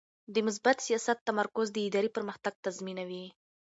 [0.33, 3.25] د مثبت سیاست تمرکز د ادارې پرمختګ تضمینوي.